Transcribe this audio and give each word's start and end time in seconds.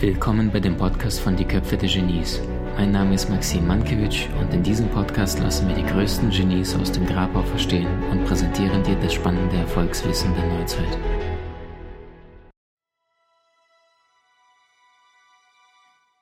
Willkommen 0.00 0.50
bei 0.52 0.58
dem 0.58 0.76
Podcast 0.76 1.20
von 1.20 1.36
Die 1.36 1.44
Köpfe 1.44 1.76
der 1.76 1.88
Genies. 1.88 2.42
Mein 2.76 2.90
Name 2.90 3.14
ist 3.14 3.30
Maxim 3.30 3.68
Mankewitsch 3.68 4.26
und 4.40 4.52
in 4.52 4.64
diesem 4.64 4.88
Podcast 4.88 5.38
lassen 5.38 5.68
wir 5.68 5.76
die 5.76 5.84
größten 5.84 6.30
Genies 6.30 6.74
aus 6.74 6.90
dem 6.90 7.06
Grabau 7.06 7.42
verstehen 7.42 7.86
und 8.10 8.24
präsentieren 8.24 8.82
dir 8.82 8.96
das 8.96 9.14
spannende 9.14 9.54
Erfolgswissen 9.58 10.34
der 10.34 10.58
Neuzeit. 10.58 10.98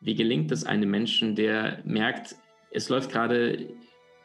Wie 0.02 0.14
gelingt 0.14 0.52
es 0.52 0.64
einem 0.64 0.91
Menschen, 0.91 1.34
der 1.36 1.80
merkt, 1.86 2.36
es 2.70 2.91
läuft 2.91 3.11
gerade 3.11 3.70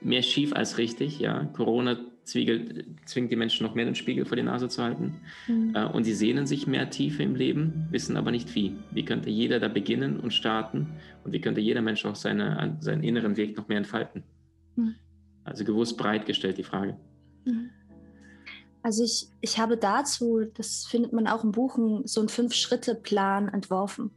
mehr 0.02 0.22
schief 0.22 0.52
als 0.54 0.78
richtig. 0.78 1.22
Ja? 1.22 1.46
Corona 1.54 1.96
zwiegelt, 2.24 2.86
zwingt 3.06 3.32
die 3.32 3.36
Menschen 3.36 3.66
noch 3.66 3.76
mehr 3.76 3.86
den 3.86 3.96
Spiegel 3.96 4.26
vor 4.26 4.36
die 4.36 4.44
Nase 4.44 4.70
zu 4.70 4.84
halten. 4.84 5.22
Mhm. 5.48 5.76
Äh, 5.76 5.86
und 5.86 6.04
sie 6.04 6.14
sehnen 6.14 6.48
sich 6.48 6.68
mehr 6.68 6.90
Tiefe 6.90 7.24
im 7.24 7.36
Leben, 7.36 7.88
wissen 7.92 8.18
aber 8.18 8.32
nicht 8.32 8.54
wie. 8.56 8.76
Wie 8.92 9.06
könnte 9.06 9.30
jeder 9.30 9.60
da 9.60 9.68
beginnen 9.68 10.20
und 10.20 10.34
starten? 10.34 10.88
Und 11.24 11.34
wie 11.34 11.42
könnte 11.42 11.62
jeder 11.62 11.82
Mensch 11.82 12.06
auch 12.06 12.16
seine, 12.16 12.78
seinen 12.80 13.04
inneren 13.04 13.38
Weg 13.38 13.58
noch 13.58 13.68
mehr 13.68 13.78
entfalten? 13.78 14.24
Mhm. 14.76 14.96
Also 15.44 15.64
gewusst 15.66 15.98
breit 15.98 16.26
gestellt 16.26 16.58
die 16.58 16.64
Frage. 16.64 16.98
Mhm. 17.46 17.70
Also 18.82 19.04
ich, 19.04 19.28
ich 19.40 19.60
habe 19.60 19.78
dazu, 19.78 20.42
das 20.54 20.86
findet 20.86 21.14
man 21.14 21.28
auch 21.28 21.44
im 21.44 21.54
Buch, 21.54 21.78
so 22.04 22.20
einen 22.20 22.30
Fünf-Schritte-Plan 22.30 23.48
entworfen. 23.48 24.12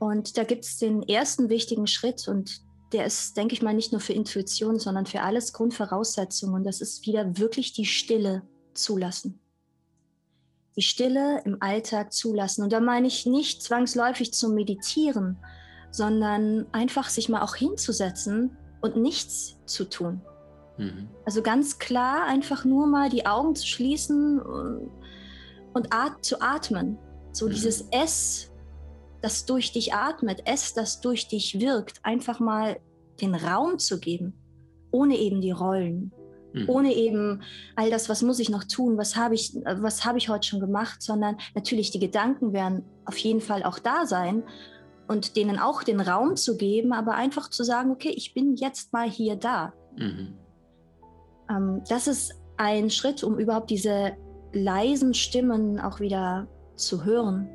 Und 0.00 0.36
da 0.36 0.44
gibt 0.44 0.64
es 0.64 0.78
den 0.78 1.02
ersten 1.02 1.48
wichtigen 1.48 1.86
Schritt 1.86 2.26
und 2.26 2.63
der 2.94 3.04
ist, 3.04 3.36
denke 3.36 3.54
ich 3.54 3.62
mal, 3.62 3.74
nicht 3.74 3.92
nur 3.92 4.00
für 4.00 4.12
Intuition, 4.12 4.78
sondern 4.78 5.04
für 5.04 5.20
alles 5.20 5.52
Grundvoraussetzung. 5.52 6.54
Und 6.54 6.64
das 6.64 6.80
ist 6.80 7.06
wieder 7.06 7.36
wirklich 7.38 7.72
die 7.72 7.84
Stille 7.84 8.42
zulassen. 8.72 9.40
Die 10.76 10.82
Stille 10.82 11.42
im 11.44 11.60
Alltag 11.60 12.12
zulassen. 12.12 12.62
Und 12.62 12.72
da 12.72 12.80
meine 12.80 13.08
ich 13.08 13.26
nicht 13.26 13.62
zwangsläufig 13.62 14.32
zum 14.32 14.54
Meditieren, 14.54 15.36
sondern 15.90 16.66
einfach 16.72 17.08
sich 17.08 17.28
mal 17.28 17.42
auch 17.42 17.56
hinzusetzen 17.56 18.56
und 18.80 18.96
nichts 18.96 19.56
zu 19.66 19.84
tun. 19.84 20.20
Mhm. 20.78 21.08
Also 21.24 21.42
ganz 21.42 21.78
klar, 21.78 22.26
einfach 22.26 22.64
nur 22.64 22.86
mal 22.86 23.08
die 23.08 23.26
Augen 23.26 23.54
zu 23.54 23.66
schließen 23.66 24.40
und, 24.40 24.90
und 25.72 25.92
at 25.92 26.24
zu 26.24 26.40
atmen. 26.40 26.96
So 27.32 27.46
mhm. 27.46 27.50
dieses 27.50 27.82
S 27.90 28.50
das 29.24 29.46
durch 29.46 29.72
dich 29.72 29.94
atmet, 29.94 30.42
es, 30.44 30.74
das 30.74 31.00
durch 31.00 31.28
dich 31.28 31.58
wirkt, 31.58 31.98
einfach 32.02 32.40
mal 32.40 32.78
den 33.22 33.34
Raum 33.34 33.78
zu 33.78 33.98
geben, 33.98 34.34
ohne 34.90 35.16
eben 35.16 35.40
die 35.40 35.50
Rollen, 35.50 36.12
mhm. 36.52 36.68
ohne 36.68 36.92
eben 36.92 37.40
all 37.74 37.88
das, 37.88 38.10
was 38.10 38.20
muss 38.20 38.38
ich 38.38 38.50
noch 38.50 38.64
tun, 38.64 38.98
was 38.98 39.16
habe 39.16 39.34
ich, 39.34 39.54
was 39.64 40.04
habe 40.04 40.18
ich 40.18 40.28
heute 40.28 40.46
schon 40.46 40.60
gemacht, 40.60 41.00
sondern 41.00 41.38
natürlich 41.54 41.90
die 41.90 42.00
Gedanken 42.00 42.52
werden 42.52 42.84
auf 43.06 43.16
jeden 43.16 43.40
Fall 43.40 43.62
auch 43.62 43.78
da 43.78 44.04
sein 44.04 44.42
und 45.08 45.36
denen 45.36 45.58
auch 45.58 45.82
den 45.82 46.00
Raum 46.00 46.36
zu 46.36 46.58
geben, 46.58 46.92
aber 46.92 47.14
einfach 47.14 47.48
zu 47.48 47.64
sagen, 47.64 47.92
okay, 47.92 48.12
ich 48.14 48.34
bin 48.34 48.56
jetzt 48.56 48.92
mal 48.92 49.08
hier 49.08 49.36
da. 49.36 49.72
Mhm. 49.96 50.34
Ähm, 51.48 51.82
das 51.88 52.08
ist 52.08 52.34
ein 52.58 52.90
Schritt, 52.90 53.24
um 53.24 53.38
überhaupt 53.38 53.70
diese 53.70 54.12
leisen 54.52 55.14
Stimmen 55.14 55.80
auch 55.80 55.98
wieder 55.98 56.46
zu 56.76 57.06
hören. 57.06 57.48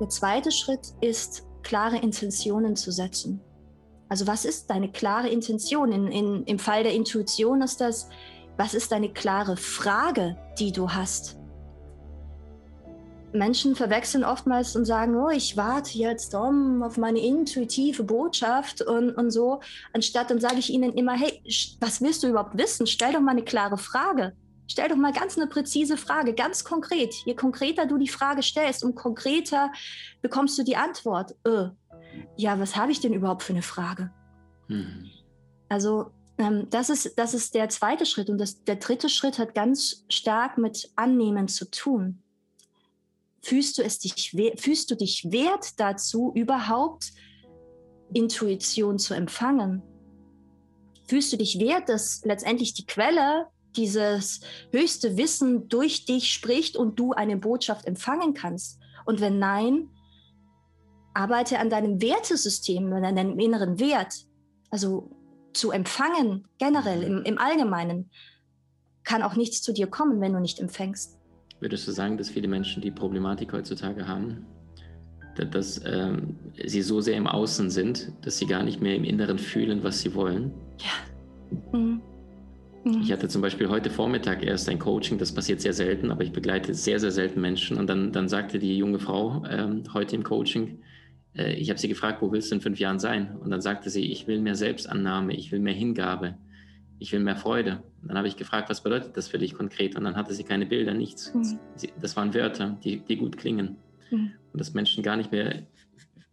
Der 0.00 0.08
zweite 0.08 0.50
Schritt 0.50 0.92
ist, 1.00 1.46
klare 1.62 1.96
Intentionen 1.98 2.76
zu 2.76 2.90
setzen. 2.90 3.40
Also 4.08 4.26
was 4.26 4.44
ist 4.44 4.68
deine 4.68 4.90
klare 4.90 5.28
Intention? 5.28 5.92
In, 5.92 6.08
in, 6.08 6.44
Im 6.44 6.58
Fall 6.58 6.82
der 6.82 6.92
Intuition 6.92 7.62
ist 7.62 7.80
das, 7.80 8.08
was 8.56 8.74
ist 8.74 8.92
deine 8.92 9.12
klare 9.12 9.56
Frage, 9.56 10.36
die 10.58 10.72
du 10.72 10.90
hast? 10.90 11.36
Menschen 13.32 13.74
verwechseln 13.74 14.22
oftmals 14.22 14.76
und 14.76 14.84
sagen, 14.84 15.16
oh, 15.16 15.30
ich 15.30 15.56
warte 15.56 15.98
jetzt 15.98 16.34
um 16.34 16.82
auf 16.84 16.96
meine 16.96 17.18
intuitive 17.18 18.04
Botschaft 18.04 18.80
und, 18.82 19.10
und 19.10 19.32
so. 19.32 19.60
Anstatt 19.92 20.30
dann 20.30 20.40
sage 20.40 20.58
ich 20.58 20.70
ihnen 20.70 20.92
immer, 20.92 21.14
hey, 21.14 21.42
was 21.80 22.00
willst 22.00 22.22
du 22.22 22.28
überhaupt 22.28 22.56
wissen? 22.56 22.86
Stell 22.86 23.12
doch 23.12 23.20
mal 23.20 23.32
eine 23.32 23.42
klare 23.42 23.76
Frage. 23.76 24.34
Stell 24.66 24.88
doch 24.88 24.96
mal 24.96 25.12
ganz 25.12 25.36
eine 25.36 25.46
präzise 25.46 25.96
Frage, 25.96 26.34
ganz 26.34 26.64
konkret. 26.64 27.14
Je 27.26 27.34
konkreter 27.34 27.86
du 27.86 27.98
die 27.98 28.08
Frage 28.08 28.42
stellst, 28.42 28.82
umso 28.82 28.94
konkreter 28.94 29.70
bekommst 30.22 30.58
du 30.58 30.62
die 30.62 30.76
Antwort. 30.76 31.34
Äh, 31.44 31.68
ja, 32.36 32.58
was 32.58 32.76
habe 32.76 32.92
ich 32.92 33.00
denn 33.00 33.12
überhaupt 33.12 33.42
für 33.42 33.52
eine 33.52 33.62
Frage? 33.62 34.10
Mhm. 34.68 35.10
Also 35.68 36.10
ähm, 36.38 36.68
das, 36.70 36.88
ist, 36.88 37.18
das 37.18 37.34
ist 37.34 37.54
der 37.54 37.68
zweite 37.68 38.06
Schritt. 38.06 38.30
Und 38.30 38.38
das, 38.38 38.64
der 38.64 38.76
dritte 38.76 39.08
Schritt 39.08 39.38
hat 39.38 39.54
ganz 39.54 40.04
stark 40.08 40.58
mit 40.58 40.90
Annehmen 40.96 41.48
zu 41.48 41.70
tun. 41.70 42.22
Fühlst 43.42 43.76
du, 43.76 43.82
es 43.82 43.98
dich, 43.98 44.34
fühlst 44.56 44.90
du 44.90 44.94
dich 44.94 45.30
wert 45.30 45.78
dazu, 45.78 46.32
überhaupt 46.34 47.12
Intuition 48.14 48.98
zu 48.98 49.12
empfangen? 49.12 49.82
Fühlst 51.06 51.30
du 51.32 51.36
dich 51.36 51.58
wert, 51.58 51.90
dass 51.90 52.24
letztendlich 52.24 52.72
die 52.72 52.86
Quelle 52.86 53.48
dieses 53.76 54.40
höchste 54.70 55.16
Wissen 55.16 55.68
durch 55.68 56.04
dich 56.04 56.32
spricht 56.32 56.76
und 56.76 56.98
du 56.98 57.12
eine 57.12 57.36
Botschaft 57.36 57.86
empfangen 57.86 58.34
kannst? 58.34 58.80
Und 59.04 59.20
wenn 59.20 59.38
nein, 59.38 59.90
arbeite 61.14 61.58
an 61.58 61.70
deinem 61.70 62.02
Wertesystem, 62.02 62.92
an 62.92 63.16
deinem 63.16 63.38
inneren 63.38 63.78
Wert. 63.78 64.12
Also 64.70 65.10
zu 65.52 65.70
empfangen, 65.70 66.48
generell 66.58 67.02
im, 67.02 67.22
im 67.22 67.38
Allgemeinen, 67.38 68.10
kann 69.04 69.22
auch 69.22 69.36
nichts 69.36 69.62
zu 69.62 69.72
dir 69.72 69.86
kommen, 69.86 70.20
wenn 70.20 70.32
du 70.32 70.40
nicht 70.40 70.58
empfängst. 70.58 71.18
Würdest 71.60 71.86
du 71.86 71.92
sagen, 71.92 72.18
dass 72.18 72.28
viele 72.28 72.48
Menschen 72.48 72.82
die 72.82 72.90
Problematik 72.90 73.52
heutzutage 73.52 74.08
haben, 74.08 74.46
dass 75.50 75.80
ähm, 75.84 76.36
sie 76.64 76.82
so 76.82 77.00
sehr 77.00 77.16
im 77.16 77.26
Außen 77.26 77.70
sind, 77.70 78.12
dass 78.22 78.38
sie 78.38 78.46
gar 78.46 78.62
nicht 78.62 78.80
mehr 78.80 78.96
im 78.96 79.04
Inneren 79.04 79.38
fühlen, 79.38 79.82
was 79.82 80.00
sie 80.00 80.14
wollen? 80.14 80.52
Ja. 80.78 81.78
Mhm. 81.78 82.02
Mhm. 82.84 83.00
Ich 83.02 83.12
hatte 83.12 83.28
zum 83.28 83.42
Beispiel 83.42 83.68
heute 83.68 83.90
Vormittag 83.90 84.42
erst 84.42 84.68
ein 84.68 84.78
Coaching, 84.78 85.18
das 85.18 85.32
passiert 85.32 85.60
sehr 85.60 85.72
selten, 85.72 86.10
aber 86.10 86.22
ich 86.22 86.32
begleite 86.32 86.74
sehr, 86.74 87.00
sehr 87.00 87.10
selten 87.10 87.40
Menschen. 87.40 87.78
Und 87.78 87.88
dann, 87.88 88.12
dann 88.12 88.28
sagte 88.28 88.58
die 88.58 88.76
junge 88.76 88.98
Frau 88.98 89.42
ähm, 89.48 89.84
heute 89.92 90.16
im 90.16 90.22
Coaching, 90.22 90.82
äh, 91.36 91.54
ich 91.54 91.70
habe 91.70 91.80
sie 91.80 91.88
gefragt, 91.88 92.20
wo 92.22 92.30
willst 92.32 92.50
du 92.50 92.56
in 92.56 92.60
fünf 92.60 92.78
Jahren 92.78 92.98
sein? 92.98 93.36
Und 93.36 93.50
dann 93.50 93.60
sagte 93.60 93.90
sie, 93.90 94.10
ich 94.10 94.26
will 94.26 94.40
mehr 94.40 94.54
Selbstannahme, 94.54 95.34
ich 95.34 95.50
will 95.50 95.60
mehr 95.60 95.74
Hingabe, 95.74 96.36
ich 96.98 97.12
will 97.12 97.20
mehr 97.20 97.36
Freude. 97.36 97.82
Und 98.02 98.08
dann 98.08 98.18
habe 98.18 98.28
ich 98.28 98.36
gefragt, 98.36 98.68
was 98.68 98.82
bedeutet 98.82 99.16
das 99.16 99.28
für 99.28 99.38
dich 99.38 99.54
konkret? 99.54 99.96
Und 99.96 100.04
dann 100.04 100.16
hatte 100.16 100.34
sie 100.34 100.44
keine 100.44 100.66
Bilder, 100.66 100.94
nichts. 100.94 101.32
Mhm. 101.34 101.58
Das 102.00 102.16
waren 102.16 102.34
Wörter, 102.34 102.78
die, 102.84 102.98
die 102.98 103.16
gut 103.16 103.36
klingen. 103.38 103.76
Mhm. 104.10 104.32
Und 104.52 104.60
dass 104.60 104.74
Menschen 104.74 105.02
gar 105.02 105.16
nicht 105.16 105.32
mehr 105.32 105.62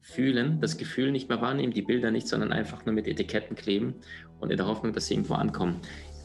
fühlen, 0.01 0.59
das 0.59 0.77
Gefühl 0.77 1.11
nicht 1.11 1.29
mehr 1.29 1.41
wahrnehmen, 1.41 1.73
die 1.73 1.83
Bilder 1.83 2.11
nicht, 2.11 2.27
sondern 2.27 2.51
einfach 2.51 2.85
nur 2.85 2.93
mit 2.93 3.07
Etiketten 3.07 3.55
kleben 3.55 3.95
und 4.39 4.51
in 4.51 4.57
der 4.57 4.65
Hoffnung, 4.65 4.93
dass 4.93 5.07
sie 5.07 5.13
irgendwo 5.13 5.35
ankommen. 5.35 5.79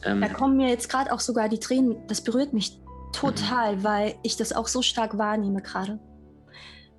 Ähm, 0.07 0.21
da 0.21 0.29
kommen 0.29 0.57
mir 0.57 0.69
jetzt 0.69 0.89
gerade 0.89 1.11
auch 1.11 1.19
sogar 1.19 1.49
die 1.49 1.59
Tränen. 1.59 1.97
Das 2.07 2.21
berührt 2.21 2.53
mich 2.53 2.79
total, 3.13 3.77
mhm. 3.77 3.83
weil 3.83 4.15
ich 4.23 4.37
das 4.37 4.53
auch 4.53 4.67
so 4.67 4.81
stark 4.81 5.17
wahrnehme 5.17 5.61
gerade. 5.61 5.99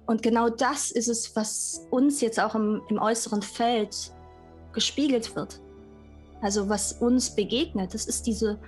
Und 0.06 0.22
genau 0.22 0.48
das 0.48 0.90
ist 0.90 1.08
es, 1.08 1.36
was 1.36 1.86
uns 1.90 2.20
jetzt 2.20 2.40
auch 2.40 2.54
im, 2.54 2.82
im 2.88 2.98
äußeren 2.98 3.42
Feld 3.42 4.12
gespiegelt 4.72 5.36
wird. 5.36 5.60
Also 6.40 6.68
was 6.68 6.92
uns 6.94 7.34
begegnet, 7.34 7.94
das 7.94 8.06
ist 8.06 8.26
diese 8.26 8.58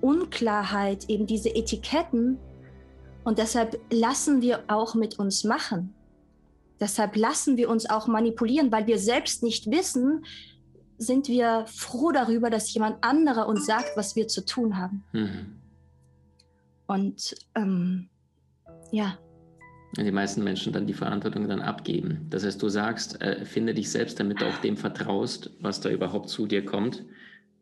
Unklarheit, 0.00 1.08
eben 1.08 1.26
diese 1.26 1.54
Etiketten. 1.54 2.38
Und 3.24 3.38
deshalb 3.38 3.78
lassen 3.92 4.42
wir 4.42 4.64
auch 4.68 4.94
mit 4.94 5.18
uns 5.18 5.44
machen. 5.44 5.94
Deshalb 6.80 7.16
lassen 7.16 7.56
wir 7.56 7.70
uns 7.70 7.88
auch 7.88 8.08
manipulieren, 8.08 8.72
weil 8.72 8.86
wir 8.86 8.98
selbst 8.98 9.42
nicht 9.42 9.70
wissen, 9.70 10.24
sind 11.04 11.28
wir 11.28 11.64
froh 11.66 12.12
darüber, 12.12 12.50
dass 12.50 12.72
jemand 12.74 13.02
anderer 13.02 13.48
uns 13.48 13.66
sagt, 13.66 13.96
was 13.96 14.16
wir 14.16 14.28
zu 14.28 14.44
tun 14.44 14.76
haben. 14.76 15.04
Mhm. 15.12 15.60
Und 16.86 17.34
ähm, 17.54 18.08
ja. 18.90 19.18
Die 19.96 20.10
meisten 20.10 20.42
Menschen 20.42 20.72
dann 20.72 20.86
die 20.86 20.94
Verantwortung 20.94 21.46
dann 21.48 21.60
abgeben. 21.60 22.26
Das 22.30 22.44
heißt, 22.44 22.60
du 22.60 22.68
sagst, 22.68 23.20
äh, 23.22 23.44
finde 23.44 23.74
dich 23.74 23.90
selbst, 23.90 24.18
damit 24.18 24.40
du 24.40 24.46
auch 24.46 24.56
dem 24.58 24.76
vertraust, 24.76 25.50
was 25.60 25.80
da 25.80 25.88
überhaupt 25.88 26.28
zu 26.28 26.46
dir 26.46 26.64
kommt. 26.64 27.04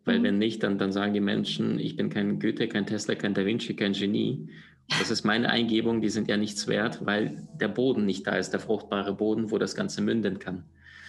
Weil 0.04 0.18
mhm. 0.18 0.22
wenn 0.24 0.38
nicht, 0.38 0.62
dann, 0.62 0.78
dann 0.78 0.92
sagen 0.92 1.12
die 1.12 1.20
Menschen, 1.20 1.78
ich 1.78 1.96
bin 1.96 2.08
kein 2.08 2.40
Goethe, 2.40 2.68
kein 2.68 2.86
Tesla, 2.86 3.14
kein 3.14 3.34
Da 3.34 3.44
Vinci, 3.44 3.76
kein 3.76 3.92
Genie. 3.92 4.48
Und 4.90 5.00
das 5.00 5.10
ist 5.10 5.24
meine 5.24 5.50
Eingebung, 5.50 6.00
die 6.00 6.08
sind 6.08 6.28
ja 6.28 6.36
nichts 6.36 6.66
wert, 6.66 7.04
weil 7.04 7.46
der 7.60 7.68
Boden 7.68 8.06
nicht 8.06 8.26
da 8.26 8.36
ist, 8.36 8.50
der 8.50 8.60
fruchtbare 8.60 9.14
Boden, 9.14 9.50
wo 9.50 9.58
das 9.58 9.74
Ganze 9.74 10.00
münden 10.00 10.38
kann. 10.38 10.64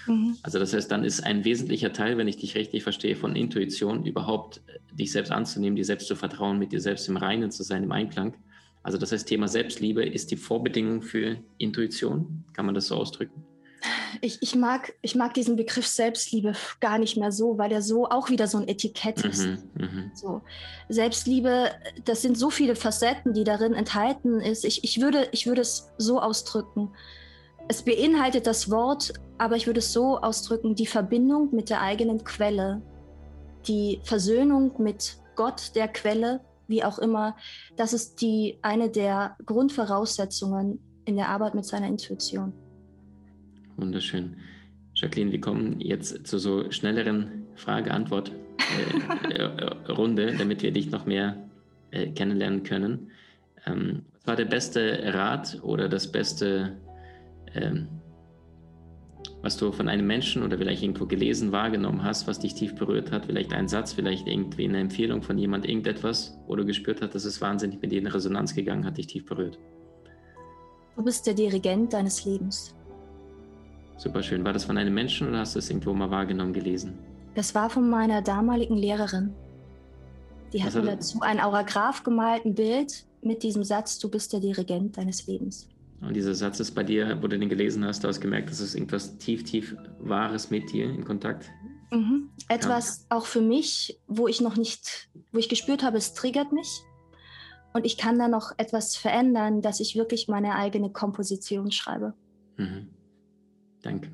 Mhm. 0.08 0.38
Also 0.44 0.60
das 0.60 0.74
heißt, 0.74 0.92
dann 0.92 1.04
ist 1.04 1.24
ein 1.24 1.46
wesentlicher 1.46 1.94
Teil, 1.94 2.18
wenn 2.18 2.28
ich 2.28 2.38
dich 2.38 2.56
richtig 2.56 2.84
verstehe, 2.84 3.16
von 3.16 3.36
Intuition 3.36 4.06
überhaupt 4.06 4.62
äh, 4.68 4.96
dich 4.96 5.12
selbst 5.12 5.32
anzunehmen, 5.32 5.76
dir 5.76 5.86
selbst 5.86 6.08
zu 6.08 6.16
vertrauen, 6.16 6.60
mit 6.60 6.72
dir 6.72 6.82
selbst 6.82 7.08
im 7.08 7.18
Reinen 7.18 7.52
zu 7.52 7.64
sein, 7.64 7.84
im 7.84 7.92
Einklang. 7.92 8.36
Also 8.84 8.98
das 8.98 9.12
heißt, 9.12 9.28
Thema 9.28 9.48
Selbstliebe 9.48 10.04
ist 10.04 10.32
die 10.32 10.38
Vorbedingung 10.38 11.02
für 11.02 11.38
Intuition. 11.58 12.44
Kann 12.54 12.66
man 12.66 12.76
das 12.76 12.88
so 12.88 12.96
ausdrücken? 12.96 13.44
ich, 14.22 14.38
ich, 14.42 14.56
mag, 14.56 14.94
ich 15.02 15.16
mag 15.16 15.34
diesen 15.34 15.56
Begriff 15.56 15.88
Selbstliebe 15.88 16.54
gar 16.80 16.98
nicht 16.98 17.18
mehr 17.18 17.32
so, 17.32 17.58
weil 17.58 17.72
er 17.72 17.82
so 17.82 18.08
auch 18.10 18.30
wieder 18.30 18.48
so 18.48 18.58
ein 18.58 18.68
Etikett 18.68 19.24
ist. 19.24 19.46
Mhm, 19.46 19.58
mh. 19.76 20.12
so. 20.14 20.42
Selbstliebe, 20.90 21.72
das 22.06 22.22
sind 22.22 22.38
so 22.38 22.50
viele 22.50 22.76
Facetten, 22.76 23.34
die 23.34 23.44
darin 23.44 23.74
enthalten 23.74 24.40
ist. 24.40 24.66
Ich, 24.66 24.84
ich, 24.84 25.02
würde, 25.02 25.28
ich 25.32 25.48
würde 25.48 25.62
es 25.62 25.92
so 25.98 26.20
ausdrücken. 26.20 26.92
Es 27.68 27.84
beinhaltet 27.84 28.46
das 28.46 28.70
Wort, 28.70 29.14
aber 29.38 29.56
ich 29.56 29.68
würde 29.68 29.80
es 29.80 29.94
so 29.94 30.18
ausdrücken, 30.18 30.76
die 30.76 30.86
Verbindung 30.86 31.56
mit 31.56 31.70
der 31.70 31.82
eigenen 31.82 32.24
Quelle, 32.24 32.82
die 33.68 34.00
Versöhnung 34.04 34.74
mit 34.78 35.18
Gott, 35.36 35.72
der 35.76 35.88
Quelle, 35.88 36.42
wie 36.68 36.84
auch 36.84 37.00
immer, 37.00 37.36
das 37.76 37.94
ist 37.94 38.22
die 38.22 38.60
eine 38.62 38.90
der 38.90 39.36
Grundvoraussetzungen 39.46 40.80
in 41.06 41.16
der 41.16 41.30
Arbeit 41.30 41.56
mit 41.56 41.66
seiner 41.66 41.88
Intuition. 41.88 42.54
Wunderschön. 43.78 44.36
Jacqueline, 44.96 45.32
wir 45.32 45.42
kommen 45.42 45.82
jetzt 45.82 46.28
zu 46.28 46.38
so 46.38 46.70
schnelleren 46.72 47.48
Frage-Antwort-Runde, 47.56 50.34
damit 50.38 50.62
wir 50.62 50.72
dich 50.72 50.92
noch 50.92 51.06
mehr 51.06 51.38
äh, 51.92 52.12
kennenlernen 52.12 52.64
können. 52.64 53.10
Ähm, 53.66 54.04
was 54.14 54.28
war 54.28 54.36
der 54.36 54.46
beste 54.46 55.14
Rat 55.14 55.60
oder 55.64 55.90
das 55.90 56.12
beste, 56.12 56.78
ähm, 57.56 57.88
was 59.42 59.58
du 59.58 59.72
von 59.72 59.90
einem 59.90 60.08
Menschen 60.08 60.42
oder 60.42 60.58
vielleicht 60.58 60.84
irgendwo 60.84 61.06
gelesen, 61.06 61.52
wahrgenommen 61.52 62.04
hast, 62.04 62.28
was 62.28 62.40
dich 62.40 62.54
tief 62.54 62.76
berührt 62.76 63.12
hat? 63.12 63.26
Vielleicht 63.26 63.54
ein 63.54 63.68
Satz, 63.68 63.92
vielleicht 63.92 64.28
irgendwie 64.28 64.66
eine 64.66 64.80
Empfehlung 64.80 65.22
von 65.22 65.38
jemand, 65.38 65.68
irgendetwas, 65.68 66.38
wo 66.48 66.56
du 66.56 66.66
gespürt 66.66 67.02
hast, 67.02 67.14
dass 67.14 67.26
es 67.26 67.42
wahnsinnig 67.42 67.82
mit 67.82 67.92
dir 67.92 68.00
in 68.00 68.08
Resonanz 68.08 68.56
gegangen 68.56 68.86
hat, 68.86 68.98
dich 68.98 69.08
tief 69.08 69.26
berührt? 69.26 69.60
Du 70.96 71.04
bist 71.04 71.28
der 71.28 71.34
Dirigent 71.34 71.92
deines 71.92 72.24
Lebens. 72.24 72.74
Super 73.98 74.24
schön. 74.24 74.46
War 74.46 74.54
das 74.54 74.64
von 74.64 74.78
einem 74.78 74.94
Menschen 74.94 75.28
oder 75.28 75.40
hast 75.40 75.56
du 75.56 75.60
es 75.60 75.70
irgendwo 75.70 75.94
mal 75.94 76.10
wahrgenommen, 76.10 76.54
gelesen? 76.54 76.98
Das 77.36 77.54
war 77.54 77.70
von 77.70 77.90
meiner 77.90 78.22
damaligen 78.22 78.78
Lehrerin. 78.78 79.34
Die 80.54 80.64
hat 80.64 80.76
mir 80.76 80.84
dazu 80.84 81.20
ein 81.22 81.40
Auragraph 81.40 82.04
gemalt, 82.04 82.46
ein 82.46 82.54
Bild 82.54 83.06
mit 83.22 83.42
diesem 83.42 83.64
Satz, 83.64 83.98
du 83.98 84.10
bist 84.10 84.32
der 84.34 84.40
Dirigent 84.40 84.98
deines 84.98 85.26
Lebens. 85.26 85.68
Und 86.02 86.16
dieser 86.16 86.36
Satz 86.36 86.60
ist 86.60 86.72
bei 86.72 86.84
dir, 86.84 87.18
wo 87.22 87.28
du 87.28 87.40
den 87.40 87.50
gelesen 87.50 87.86
hast, 87.86 88.04
du 88.04 88.08
hast 88.08 88.20
gemerkt, 88.20 88.50
dass 88.50 88.60
es 88.60 88.76
irgendwas 88.76 89.18
tief, 89.18 89.44
tief 89.44 89.76
Wahres 90.00 90.50
mit 90.50 90.72
dir 90.72 90.86
in 90.86 91.06
Kontakt 91.06 91.50
mhm. 91.92 92.30
Etwas 92.50 93.06
auch 93.10 93.26
für 93.26 93.42
mich, 93.42 94.00
wo 94.08 94.28
ich 94.28 94.42
noch 94.42 94.58
nicht, 94.58 95.10
wo 95.32 95.40
ich 95.40 95.50
gespürt 95.50 95.84
habe, 95.84 95.98
es 95.98 96.14
triggert 96.14 96.52
mich. 96.52 96.82
Und 97.74 97.86
ich 97.86 97.98
kann 97.98 98.20
da 98.20 98.28
noch 98.28 98.52
etwas 98.58 98.96
verändern, 98.96 99.62
dass 99.62 99.80
ich 99.80 99.96
wirklich 99.96 100.28
meine 100.28 100.56
eigene 100.56 100.92
Komposition 100.92 101.72
schreibe. 101.72 102.14
Mhm. 102.58 102.90
Danke. 103.82 104.12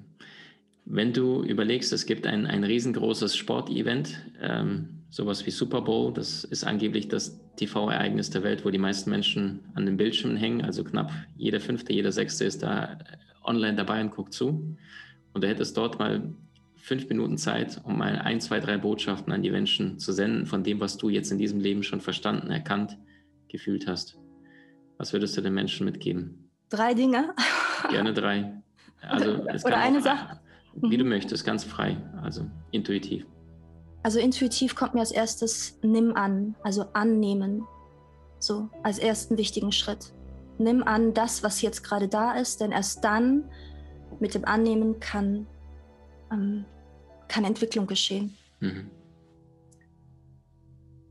Wenn 0.85 1.13
du 1.13 1.43
überlegst, 1.43 1.91
es 1.91 2.05
gibt 2.05 2.25
ein, 2.25 2.45
ein 2.45 2.63
riesengroßes 2.63 3.35
Sportevent, 3.35 4.25
ähm, 4.41 4.98
sowas 5.09 5.45
wie 5.45 5.51
Super 5.51 5.81
Bowl, 5.81 6.13
das 6.13 6.43
ist 6.43 6.63
angeblich 6.63 7.07
das 7.07 7.39
TV-Ereignis 7.55 8.29
der 8.29 8.43
Welt, 8.43 8.63
wo 8.63 8.69
die 8.69 8.77
meisten 8.77 9.09
Menschen 9.09 9.61
an 9.73 9.85
den 9.85 9.97
Bildschirmen 9.97 10.37
hängen, 10.37 10.63
also 10.63 10.83
knapp 10.83 11.11
jeder 11.35 11.59
fünfte, 11.59 11.93
jeder 11.93 12.11
sechste 12.11 12.45
ist 12.45 12.63
da 12.63 12.97
online 13.43 13.75
dabei 13.75 14.01
und 14.01 14.11
guckt 14.11 14.33
zu. 14.33 14.77
Und 15.33 15.43
du 15.43 15.47
hättest 15.47 15.75
dort 15.77 15.99
mal 15.99 16.33
fünf 16.75 17.09
Minuten 17.09 17.37
Zeit, 17.37 17.81
um 17.83 17.97
mal 17.97 18.17
ein, 18.19 18.39
zwei, 18.39 18.59
drei 18.59 18.77
Botschaften 18.77 19.33
an 19.33 19.43
die 19.43 19.51
Menschen 19.51 19.99
zu 19.99 20.11
senden, 20.11 20.45
von 20.45 20.63
dem, 20.63 20.79
was 20.79 20.97
du 20.97 21.09
jetzt 21.09 21.31
in 21.31 21.37
diesem 21.37 21.59
Leben 21.59 21.83
schon 21.83 22.01
verstanden, 22.01 22.51
erkannt, 22.51 22.97
gefühlt 23.47 23.87
hast. 23.87 24.17
Was 24.97 25.13
würdest 25.13 25.35
du 25.37 25.41
den 25.41 25.53
Menschen 25.53 25.85
mitgeben? 25.85 26.49
Drei 26.69 26.93
Dinge. 26.93 27.33
Gerne 27.89 28.13
drei. 28.13 28.61
Also 29.01 29.45
es 29.47 29.65
Oder 29.65 29.77
eine 29.77 30.01
Sache. 30.01 30.39
Wie 30.75 30.97
du 30.97 31.03
mhm. 31.03 31.09
möchtest, 31.09 31.45
ganz 31.45 31.63
frei, 31.63 31.97
also 32.21 32.45
intuitiv. 32.71 33.25
Also 34.01 34.19
intuitiv 34.19 34.75
kommt 34.75 34.93
mir 34.93 35.01
als 35.01 35.11
erstes 35.11 35.77
nimm 35.81 36.15
an, 36.15 36.55
also 36.63 36.85
annehmen. 36.93 37.67
So 38.39 38.69
als 38.83 38.99
ersten 38.99 39.37
wichtigen 39.37 39.71
Schritt. 39.71 40.13
Nimm 40.57 40.83
an 40.83 41.13
das, 41.13 41.43
was 41.43 41.61
jetzt 41.61 41.83
gerade 41.83 42.07
da 42.07 42.33
ist, 42.33 42.61
denn 42.61 42.71
erst 42.71 43.03
dann 43.03 43.49
mit 44.19 44.33
dem 44.33 44.45
Annehmen 44.45 44.99
kann, 44.99 45.47
ähm, 46.31 46.65
kann 47.27 47.43
Entwicklung 47.43 47.87
geschehen. 47.87 48.37
Mhm. 48.59 48.91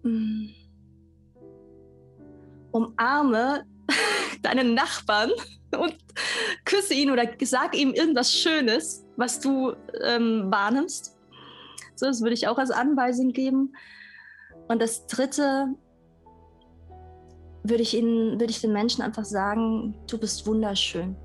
Mm. 0.02 0.48
Umarme 2.72 3.64
deinen 4.42 4.74
Nachbarn 4.74 5.30
und 5.78 5.96
küsse 6.64 6.94
ihn 6.94 7.10
oder 7.10 7.26
sag 7.42 7.76
ihm 7.76 7.92
irgendwas 7.92 8.32
Schönes, 8.32 9.04
was 9.16 9.40
du 9.40 9.74
ähm, 10.02 10.50
wahrnimmst. 10.50 11.17
So, 11.98 12.06
das 12.06 12.22
würde 12.22 12.34
ich 12.34 12.48
auch 12.48 12.58
als 12.58 12.70
Anweisung 12.70 13.32
geben. 13.32 13.74
Und 14.68 14.80
das 14.80 15.06
Dritte 15.06 15.68
würde 17.62 17.82
ich, 17.82 17.96
ihnen, 17.96 18.40
würde 18.40 18.50
ich 18.50 18.60
den 18.60 18.72
Menschen 18.72 19.02
einfach 19.02 19.24
sagen, 19.24 19.94
du 20.08 20.18
bist 20.18 20.46
wunderschön. 20.46 21.16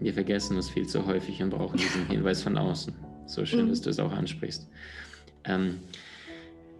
Wir 0.00 0.14
vergessen 0.14 0.56
es 0.56 0.70
viel 0.70 0.86
zu 0.86 1.04
häufig 1.06 1.42
und 1.42 1.50
brauchen 1.50 1.76
diesen 1.76 2.06
Hinweis 2.08 2.42
von 2.42 2.56
außen. 2.56 2.94
So 3.26 3.44
schön, 3.44 3.66
mhm. 3.66 3.70
dass 3.70 3.80
du 3.80 3.90
es 3.90 3.98
auch 3.98 4.12
ansprichst. 4.12 4.68
Ähm, 5.44 5.80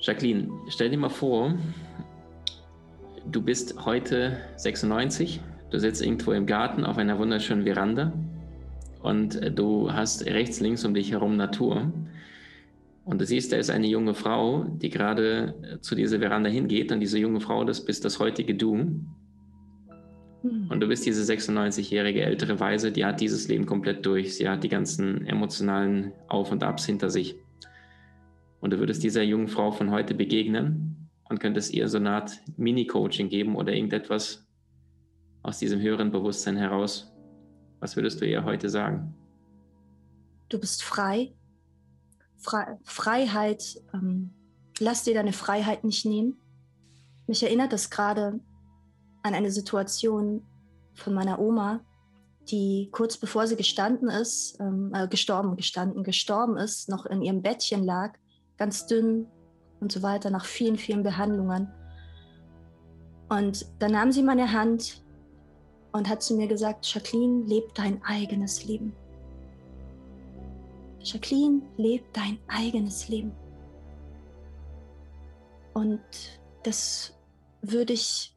Jacqueline, 0.01 0.49
stell 0.69 0.91
dir 0.91 0.99
mal 0.99 1.09
vor, 1.09 1.55
du 3.31 3.43
bist 3.43 3.85
heute 3.85 4.39
96 4.57 5.41
Du 5.71 5.79
sitzt 5.79 6.01
irgendwo 6.01 6.33
im 6.33 6.47
Garten 6.47 6.85
auf 6.85 6.97
einer 6.97 7.19
wunderschönen 7.19 7.65
Veranda 7.65 8.13
und 9.01 9.37
äh, 9.37 9.51
du 9.51 9.93
hast 9.93 10.27
rechts, 10.27 10.61
links 10.61 10.85
um 10.85 10.95
dich 10.95 11.13
herum 11.13 11.37
Natur. 11.37 11.93
Und 13.05 13.21
du 13.21 13.25
siehst, 13.25 13.53
da 13.53 13.57
ist 13.57 13.71
eine 13.71 13.87
junge 13.87 14.15
Frau, 14.15 14.65
die 14.65 14.91
gerade 14.91 15.55
äh, 15.63 15.81
zu 15.81 15.95
dieser 15.95 16.19
Veranda 16.19 16.51
hingeht. 16.51 16.93
Und 16.93 17.01
diese 17.01 17.19
junge 17.19 17.41
Frau, 17.41 17.65
das 17.65 17.85
bist 17.85 18.05
das 18.05 18.19
heutige 18.19 18.55
Du. 18.55 19.03
Und 20.43 20.81
du 20.81 20.87
bist 20.87 21.07
diese 21.07 21.33
96-jährige 21.33 22.23
ältere 22.23 22.61
Weise, 22.61 22.93
die 22.93 23.05
hat 23.05 23.21
dieses 23.21 23.49
Leben 23.49 23.67
komplett 23.67 24.07
durch. 24.07 24.37
Sie 24.37 24.49
hat 24.49 24.63
die 24.63 24.69
ganzen 24.69 25.27
emotionalen 25.27 26.13
Auf 26.29 26.53
und 26.53 26.63
Abs 26.63 26.87
hinter 26.87 27.11
sich. 27.11 27.37
Und 28.61 28.73
du 28.73 28.79
würdest 28.79 29.03
dieser 29.03 29.23
jungen 29.23 29.49
Frau 29.49 29.71
von 29.73 29.91
heute 29.91 30.15
begegnen 30.15 31.09
und 31.29 31.41
könntest 31.41 31.73
ihr 31.73 31.89
so 31.89 31.99
eine 31.99 32.11
Art 32.11 32.33
Mini-Coaching 32.57 33.29
geben 33.29 33.57
oder 33.57 33.73
irgendetwas, 33.73 34.47
aus 35.43 35.59
diesem 35.59 35.81
höheren 35.81 36.11
Bewusstsein 36.11 36.57
heraus. 36.57 37.13
Was 37.81 37.97
würdest 37.97 38.21
du 38.21 38.27
ihr 38.27 38.45
heute 38.45 38.69
sagen? 38.69 39.15
Du 40.49 40.59
bist 40.59 40.83
frei. 40.83 41.35
Fre 42.39 42.79
Freiheit, 42.85 43.83
ähm, 43.93 44.31
lass 44.79 45.05
dir 45.05 45.15
deine 45.15 45.33
Freiheit 45.33 45.85
nicht 45.85 46.05
nehmen. 46.07 46.37
Mich 47.27 47.43
erinnert 47.43 47.73
das 47.73 47.91
gerade 47.91 48.41
an 49.23 49.35
eine 49.35 49.51
Situation 49.51 50.45
von 50.95 51.15
meiner 51.15 51.39
Oma, 51.41 51.81
die 52.49 52.89
kurz 52.93 53.17
bevor 53.17 53.47
sie 53.47 53.57
gestanden 53.57 54.09
ist, 54.09 54.57
ähm, 54.61 54.93
äh, 54.95 55.09
gestorben, 55.09 55.57
gestanden, 55.57 56.05
gestorben 56.05 56.57
ist, 56.57 56.89
noch 56.89 57.07
in 57.07 57.23
ihrem 57.23 57.43
Bettchen 57.43 57.85
lag, 57.85 58.15
ganz 58.57 58.87
dünn 58.87 59.27
und 59.81 59.93
so 59.93 60.03
weiter, 60.03 60.31
nach 60.31 60.45
vielen, 60.45 60.77
vielen 60.77 61.03
Behandlungen. 61.03 61.69
Und 63.29 63.67
dann 63.81 63.93
nahm 63.93 64.13
sie 64.13 64.23
meine 64.23 64.53
Hand 64.53 65.03
und 65.93 66.09
hat 66.09 66.23
zu 66.23 66.35
mir 66.35 66.47
gesagt, 66.47 66.93
Jacqueline, 66.93 67.45
leb 67.47 67.75
dein 67.75 68.03
eigenes 68.05 68.65
Leben. 68.65 68.95
Jacqueline, 71.01 71.63
leb 71.77 72.05
dein 72.13 72.39
eigenes 72.49 73.09
Leben. 73.09 73.33
Und 75.75 76.01
das 76.65 77.15
würde 77.63 77.93
ich, 77.93 78.35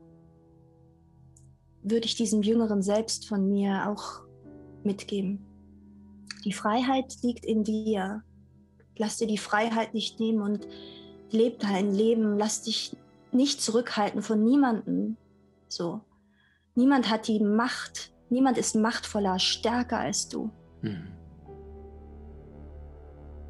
würde 1.84 2.06
ich 2.06 2.16
diesem 2.16 2.44
jüngeren 2.44 2.82
Selbst 2.82 3.28
von 3.28 3.50
mir 3.50 3.90
auch 3.90 4.22
mitgeben. 4.84 5.46
Die 6.46 6.54
Freiheit 6.54 7.18
liegt 7.22 7.46
in 7.46 7.64
dir. 7.64 8.24
Lass 8.98 9.18
dir 9.18 9.28
die 9.28 9.38
Freiheit 9.38 9.94
nicht 9.94 10.20
nehmen 10.20 10.42
und 10.42 10.68
leb 11.32 11.60
dein 11.60 11.94
Leben. 11.94 12.38
Lass 12.38 12.64
dich 12.64 12.96
nicht 13.32 13.62
zurückhalten 13.62 14.22
von 14.22 14.44
niemandem. 14.44 15.18
So. 15.68 16.02
Niemand 16.82 17.12
hat 17.12 17.28
die 17.28 17.40
Macht, 17.40 18.10
niemand 18.32 18.58
ist 18.58 18.76
machtvoller, 18.76 19.38
stärker 19.38 20.00
als 20.00 20.28
du. 20.28 20.50
Hm. 20.82 21.10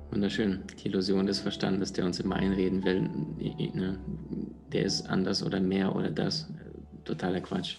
Wunderschön. 0.10 0.64
Die 0.78 0.90
Illusion 0.90 1.26
des 1.26 1.40
Verstandes, 1.40 1.94
der 1.94 2.04
uns 2.04 2.20
immer 2.20 2.36
einreden 2.36 2.84
will, 2.84 3.04
ne? 3.74 3.98
der 4.74 4.84
ist 4.84 5.10
anders 5.10 5.44
oder 5.44 5.62
mehr 5.62 5.96
oder 5.96 6.12
das. 6.12 6.50
Totaler 7.06 7.40
Quatsch. 7.40 7.78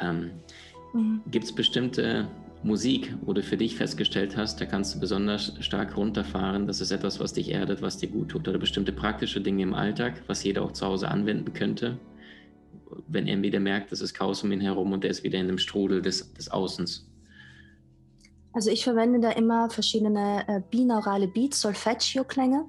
Ähm, 0.00 0.32
mhm. 0.92 1.20
Gibt 1.30 1.44
es 1.44 1.54
bestimmte 1.54 2.26
Musik, 2.64 3.14
wo 3.22 3.32
du 3.32 3.44
für 3.44 3.56
dich 3.56 3.76
festgestellt 3.76 4.36
hast, 4.36 4.60
da 4.60 4.66
kannst 4.66 4.96
du 4.96 4.98
besonders 4.98 5.54
stark 5.60 5.96
runterfahren, 5.96 6.66
das 6.66 6.80
ist 6.80 6.90
etwas, 6.90 7.20
was 7.20 7.32
dich 7.32 7.52
erdet, 7.52 7.80
was 7.80 7.98
dir 7.98 8.08
gut 8.08 8.30
tut, 8.30 8.48
oder 8.48 8.58
bestimmte 8.58 8.92
praktische 8.92 9.40
Dinge 9.40 9.62
im 9.62 9.72
Alltag, 9.72 10.20
was 10.26 10.42
jeder 10.42 10.62
auch 10.62 10.72
zu 10.72 10.84
Hause 10.84 11.08
anwenden 11.08 11.52
könnte, 11.52 11.96
wenn 13.08 13.26
er 13.26 13.40
wieder 13.42 13.60
merkt, 13.60 13.92
dass 13.92 14.00
es 14.00 14.14
Chaos 14.14 14.42
um 14.42 14.52
ihn 14.52 14.60
herum 14.60 14.92
und 14.92 15.04
er 15.04 15.10
ist 15.10 15.22
wieder 15.22 15.38
in 15.38 15.48
dem 15.48 15.58
Strudel 15.58 16.02
des, 16.02 16.32
des 16.34 16.50
Außens. 16.50 17.06
Also 18.52 18.70
ich 18.70 18.84
verwende 18.84 19.20
da 19.20 19.30
immer 19.30 19.70
verschiedene 19.70 20.44
äh, 20.48 20.60
binaurale 20.70 21.28
Beats, 21.28 21.60
Solfeggio-Klänge. 21.60 22.64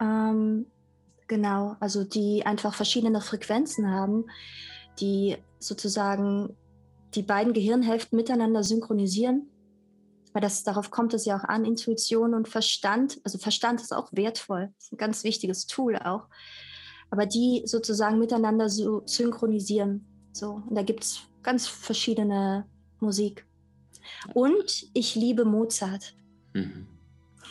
Ähm, 0.00 0.66
genau, 1.28 1.76
also 1.78 2.02
die 2.04 2.44
einfach 2.44 2.74
verschiedene 2.74 3.20
Frequenzen 3.20 3.90
haben, 3.90 4.24
die 4.98 5.36
sozusagen 5.58 6.56
die 7.14 7.22
beiden 7.22 7.52
Gehirnhälften 7.52 8.16
miteinander 8.16 8.64
synchronisieren. 8.64 9.48
Weil 10.32 10.42
das, 10.42 10.62
darauf 10.62 10.90
kommt 10.90 11.12
es 11.14 11.24
ja 11.24 11.36
auch 11.36 11.44
an, 11.44 11.64
Intuition 11.64 12.34
und 12.34 12.48
Verstand. 12.48 13.20
Also 13.24 13.38
Verstand 13.38 13.80
ist 13.80 13.92
auch 13.92 14.12
wertvoll, 14.12 14.72
ein 14.92 14.96
ganz 14.96 15.24
wichtiges 15.24 15.66
Tool 15.66 15.96
auch. 15.96 16.28
Aber 17.10 17.26
die 17.26 17.62
sozusagen 17.64 18.18
miteinander 18.18 18.68
so 18.68 19.02
synchronisieren. 19.04 20.04
So, 20.32 20.62
und 20.68 20.74
da 20.74 20.82
gibt 20.82 21.04
es 21.04 21.20
ganz 21.42 21.66
verschiedene 21.66 22.66
Musik. 23.00 23.46
Und 24.34 24.86
ich 24.94 25.14
liebe 25.14 25.44
Mozart. 25.44 26.14
Mhm. 26.54 26.86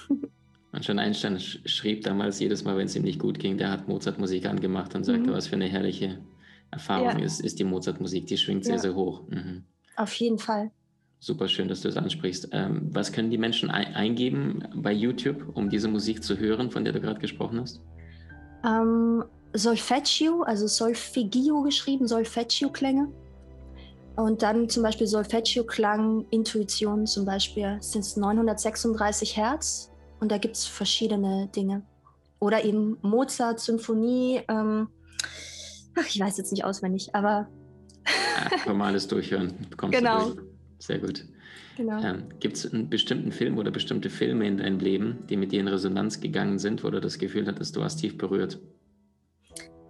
Und 0.72 0.86
schon 0.86 1.00
Einstein 1.00 1.40
schrieb 1.40 2.04
damals 2.04 2.40
jedes 2.40 2.64
Mal, 2.64 2.78
wenn 2.78 2.86
es 2.86 2.96
ihm 2.96 3.02
nicht 3.02 3.20
gut 3.20 3.40
ging, 3.40 3.58
der 3.58 3.72
hat 3.72 3.88
Mozart-Musik 3.88 4.46
angemacht 4.46 4.94
und 4.94 5.04
sagte, 5.04 5.32
mhm. 5.32 5.34
was 5.34 5.48
für 5.48 5.56
eine 5.56 5.66
herrliche 5.66 6.20
Erfahrung 6.70 7.18
ja. 7.18 7.26
ist, 7.26 7.40
ist 7.40 7.58
die 7.58 7.64
Mozart-Musik. 7.64 8.28
Die 8.28 8.38
schwingt 8.38 8.66
sehr, 8.66 8.76
ja. 8.76 8.80
sehr 8.80 8.94
hoch. 8.94 9.24
Mhm. 9.30 9.64
Auf 9.96 10.14
jeden 10.14 10.38
Fall. 10.38 10.70
Super 11.20 11.48
schön, 11.48 11.68
dass 11.68 11.82
du 11.82 11.88
das 11.88 11.98
ansprichst. 11.98 12.50
Ähm, 12.52 12.88
was 12.92 13.12
können 13.12 13.32
die 13.32 13.38
Menschen 13.38 13.72
ein 13.72 13.96
eingeben 13.96 14.64
bei 14.76 14.94
YouTube, 14.94 15.44
um 15.54 15.70
diese 15.70 15.88
Musik 15.88 16.24
zu 16.24 16.38
hören, 16.38 16.70
von 16.70 16.84
der 16.84 16.94
du 16.94 17.02
gerade 17.02 17.20
gesprochen 17.20 17.60
hast? 17.60 17.82
Ähm, 18.64 19.24
Solfeggio, 19.54 20.44
also 20.44 20.68
Solfeggio 20.68 21.62
geschrieben, 21.64 22.08
Solfeggio-Klänge. 22.08 23.12
Und 24.16 24.42
dann 24.42 24.68
zum 24.68 24.84
Beispiel 24.84 25.08
Solfeggio-Klang, 25.08 26.26
Intuition 26.30 27.08
zum 27.08 27.26
Beispiel, 27.26 27.78
sind 27.82 28.02
es 28.02 28.18
936 28.18 29.38
Hertz 29.38 29.92
und 30.20 30.32
da 30.32 30.38
gibt 30.38 30.58
es 30.58 30.66
verschiedene 30.66 31.48
Dinge. 31.56 31.84
Oder 32.40 32.64
eben 32.64 32.98
Mozart, 33.02 33.60
Symphonie, 33.60 34.42
ähm, 34.48 34.90
ach, 35.96 36.06
ich 36.08 36.20
weiß 36.20 36.38
jetzt 36.38 36.52
nicht 36.52 36.64
auswendig, 36.64 37.16
aber. 37.16 37.48
ja, 38.06 38.68
normales 38.68 39.08
Durchhören. 39.08 39.54
genau. 39.90 40.32
Durch. 40.32 40.46
Sehr 40.80 41.00
gut. 41.00 41.26
Genau. 41.76 42.02
Ähm, 42.02 42.26
gibt 42.42 42.58
es 42.58 42.72
einen 42.72 42.90
bestimmten 42.90 43.32
Film 43.32 43.58
oder 43.58 43.72
bestimmte 43.72 44.10
Filme 44.10 44.46
in 44.48 44.58
deinem 44.58 44.80
Leben, 44.80 45.26
die 45.30 45.38
mit 45.38 45.54
dir 45.54 45.62
in 45.62 45.68
Resonanz 45.70 46.20
gegangen 46.20 46.60
sind, 46.60 46.84
wo 46.84 46.90
du 46.90 47.00
das 47.00 47.20
Gefühl 47.20 47.48
hattest, 47.48 47.76
du 47.76 47.84
hast 47.84 47.98
tief 47.98 48.18
berührt? 48.18 48.60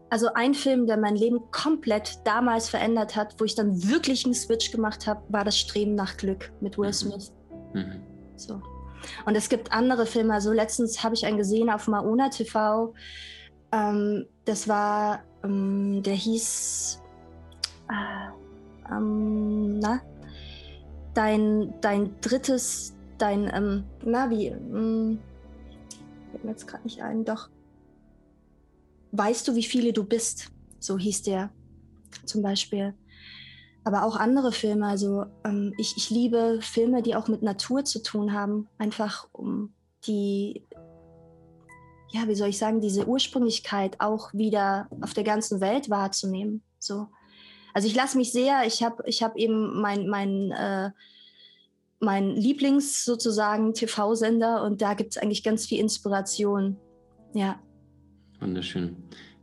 Also 0.09 0.33
ein 0.33 0.53
Film, 0.53 0.87
der 0.87 0.97
mein 0.97 1.15
Leben 1.15 1.51
komplett 1.51 2.19
damals 2.25 2.69
verändert 2.69 3.15
hat, 3.15 3.35
wo 3.39 3.45
ich 3.45 3.55
dann 3.55 3.87
wirklich 3.87 4.25
einen 4.25 4.33
Switch 4.33 4.71
gemacht 4.71 5.05
habe, 5.05 5.21
war 5.29 5.43
das 5.43 5.57
Streben 5.57 5.95
nach 5.95 6.17
Glück 6.17 6.51
mit 6.61 6.77
Will 6.77 6.87
mhm. 6.87 6.93
Smith. 6.93 7.31
Mhm. 7.73 8.01
So. 8.35 8.61
Und 9.25 9.35
es 9.35 9.49
gibt 9.49 9.71
andere 9.71 10.05
Filme. 10.05 10.33
Also 10.33 10.51
letztens 10.51 11.03
habe 11.03 11.15
ich 11.15 11.25
einen 11.25 11.37
gesehen 11.37 11.69
auf 11.69 11.87
Maona 11.87 12.29
TV. 12.29 12.93
Ähm, 13.71 14.25
das 14.45 14.67
war, 14.67 15.23
ähm, 15.43 16.01
der 16.03 16.15
hieß, 16.15 17.01
äh, 17.89 18.91
ähm, 18.91 19.79
na, 19.79 20.01
dein, 21.13 21.73
dein 21.81 22.19
drittes, 22.21 22.95
dein, 23.19 23.51
ähm, 23.53 23.83
na, 24.03 24.29
wie, 24.29 24.47
ähm, 24.47 25.19
fällt 26.31 26.43
mir 26.43 26.51
jetzt 26.51 26.67
gerade 26.67 26.83
nicht 26.83 27.01
ein, 27.01 27.25
doch 27.25 27.49
weißt 29.11 29.47
du, 29.47 29.55
wie 29.55 29.63
viele 29.63 29.93
du 29.93 30.03
bist? 30.03 30.51
So 30.79 30.97
hieß 30.97 31.23
der 31.23 31.51
zum 32.25 32.41
Beispiel. 32.41 32.93
Aber 33.83 34.03
auch 34.03 34.15
andere 34.15 34.51
Filme. 34.51 34.87
Also 34.87 35.25
ähm, 35.43 35.73
ich, 35.77 35.95
ich 35.97 36.09
liebe 36.09 36.59
Filme, 36.61 37.01
die 37.01 37.15
auch 37.15 37.27
mit 37.27 37.41
Natur 37.41 37.85
zu 37.85 38.03
tun 38.03 38.33
haben. 38.33 38.67
Einfach 38.77 39.27
um 39.31 39.73
die, 40.05 40.63
ja, 42.09 42.27
wie 42.27 42.35
soll 42.35 42.49
ich 42.49 42.57
sagen, 42.57 42.81
diese 42.81 43.07
Ursprünglichkeit 43.07 43.99
auch 43.99 44.33
wieder 44.33 44.87
auf 45.01 45.13
der 45.13 45.23
ganzen 45.23 45.61
Welt 45.61 45.89
wahrzunehmen. 45.89 46.61
So. 46.77 47.07
Also 47.73 47.87
ich 47.87 47.95
lasse 47.95 48.17
mich 48.17 48.31
sehr, 48.31 48.65
ich 48.65 48.83
habe 48.83 49.03
ich 49.05 49.23
hab 49.23 49.35
eben 49.37 49.79
mein, 49.81 50.07
mein, 50.07 50.51
äh, 50.51 50.91
mein 51.99 52.35
Lieblings 52.35 53.03
sozusagen 53.03 53.73
TV-Sender 53.73 54.63
und 54.63 54.81
da 54.81 54.93
gibt 54.93 55.11
es 55.11 55.17
eigentlich 55.17 55.43
ganz 55.43 55.65
viel 55.65 55.79
Inspiration. 55.79 56.77
Ja. 57.33 57.59
Wunderschön. 58.39 58.95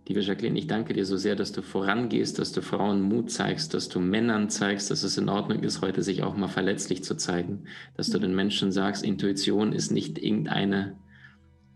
Liebe 0.09 0.21
Jacqueline, 0.21 0.59
ich 0.59 0.69
danke 0.69 0.95
dir 0.95 1.05
so 1.05 1.17
sehr, 1.17 1.35
dass 1.35 1.51
du 1.51 1.63
vorangehst, 1.63 2.39
dass 2.39 2.53
du 2.53 2.63
Frauen 2.63 3.03
Mut 3.03 3.31
zeigst, 3.31 3.75
dass 3.75 3.89
du 3.89 3.99
Männern 3.99 4.49
zeigst, 4.49 4.91
dass 4.91 5.03
es 5.03 5.19
in 5.19 5.29
Ordnung 5.29 5.65
ist, 5.65 5.83
heute 5.83 6.03
sich 6.03 6.23
auch 6.23 6.37
mal 6.37 6.49
verletzlich 6.49 7.03
zu 7.03 7.17
zeigen, 7.17 7.65
dass 7.97 8.11
du 8.11 8.19
den 8.19 8.35
Menschen 8.35 8.71
sagst, 8.71 9.05
Intuition 9.05 9.73
ist 9.73 9.91
nicht 9.91 10.19
irgendeine 10.19 10.97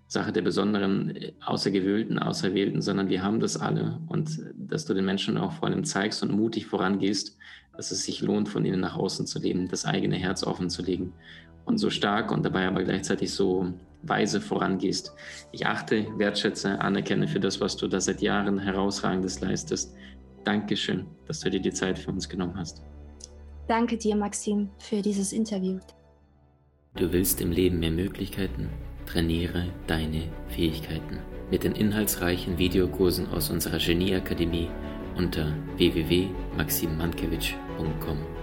Sache 0.06 0.32
der 0.32 0.42
besonderen, 0.42 1.12
außergewöhlten, 1.44 2.18
auserwählten, 2.18 2.82
sondern 2.82 3.08
wir 3.08 3.22
haben 3.22 3.40
das 3.40 3.56
alle. 3.56 4.00
Und 4.06 4.40
dass 4.56 4.86
du 4.86 4.94
den 4.94 5.04
Menschen 5.04 5.36
auch 5.36 5.52
vor 5.52 5.68
allem 5.68 5.84
zeigst 5.84 6.22
und 6.22 6.32
mutig 6.32 6.66
vorangehst, 6.66 7.36
dass 7.76 7.90
es 7.90 8.04
sich 8.04 8.20
lohnt, 8.20 8.48
von 8.48 8.64
ihnen 8.64 8.80
nach 8.80 8.96
außen 8.96 9.26
zu 9.26 9.40
leben, 9.40 9.68
das 9.68 9.84
eigene 9.84 10.16
Herz 10.16 10.44
offen 10.44 10.70
zu 10.70 10.82
legen. 10.82 11.12
Und 11.64 11.78
so 11.78 11.90
stark 11.90 12.32
und 12.32 12.44
dabei 12.44 12.66
aber 12.66 12.82
gleichzeitig 12.82 13.32
so 13.32 13.72
weise 14.02 14.40
vorangehst. 14.40 15.12
Ich 15.52 15.66
achte, 15.66 16.06
wertschätze, 16.16 16.80
anerkenne 16.80 17.28
für 17.28 17.40
das, 17.40 17.60
was 17.60 17.76
du 17.76 17.88
da 17.88 18.00
seit 18.00 18.22
Jahren 18.22 18.58
herausragendes 18.58 19.40
leistest. 19.40 19.94
Dankeschön, 20.44 21.06
dass 21.26 21.40
du 21.40 21.50
dir 21.50 21.60
die 21.60 21.72
Zeit 21.72 21.98
für 21.98 22.10
uns 22.10 22.26
genommen 22.28 22.56
hast. 22.56 22.82
Danke 23.68 23.96
dir, 23.96 24.16
Maxim, 24.16 24.70
für 24.78 25.02
dieses 25.02 25.32
Interview. 25.32 25.78
Du 26.96 27.12
willst 27.12 27.40
im 27.40 27.52
Leben 27.52 27.78
mehr 27.78 27.92
Möglichkeiten? 27.92 28.68
Trainiere 29.06 29.66
deine 29.86 30.24
Fähigkeiten 30.48 31.20
mit 31.50 31.64
den 31.64 31.72
inhaltsreichen 31.72 32.58
Videokursen 32.58 33.28
aus 33.28 33.48
unserer 33.50 33.78
Genieakademie 33.78 34.68
unter 35.16 35.52
www.maximmankiewicz.com. 35.76 38.39